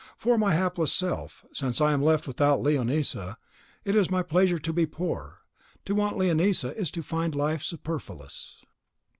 For 0.17 0.35
my 0.35 0.51
hapless 0.55 0.91
self, 0.91 1.45
since 1.53 1.79
I 1.79 1.91
am 1.91 2.01
left 2.01 2.25
without 2.25 2.59
Leonisa, 2.59 3.37
it 3.85 3.95
is 3.95 4.09
my 4.09 4.23
pleasure 4.23 4.57
to 4.57 4.73
be 4.73 4.87
poor. 4.87 5.41
To 5.85 5.93
want 5.93 6.17
Leonisa, 6.17 6.75
is 6.75 6.89
to 6.93 7.03
find 7.03 7.35
life 7.35 7.61
superfluous." 7.61 8.63